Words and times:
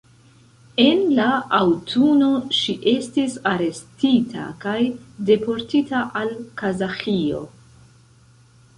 En 0.83 1.03
la 1.19 1.27
aŭtuno 1.57 2.29
ŝi 2.61 2.75
estis 2.93 3.37
arestita 3.53 4.49
kaj 4.67 4.77
deportita 5.31 6.05
al 6.25 6.37
Kazaĥio. 6.65 7.49